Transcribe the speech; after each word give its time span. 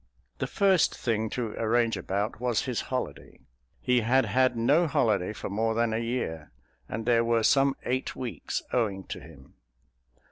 The 0.39 0.47
first 0.47 0.97
thing 0.97 1.29
to 1.29 1.49
arrange 1.59 1.95
about 1.95 2.39
was 2.39 2.63
his 2.63 2.81
holiday. 2.89 3.37
He 3.79 3.99
had 4.01 4.25
had 4.25 4.57
no 4.57 4.87
holiday 4.87 5.31
for 5.31 5.47
more 5.47 5.75
than 5.75 5.93
a 5.93 5.99
year, 5.99 6.51
and 6.89 7.05
there 7.05 7.23
were 7.23 7.43
some 7.43 7.75
eight 7.83 8.15
weeks 8.15 8.63
owing 8.73 9.03
to 9.03 9.19
him. 9.19 9.53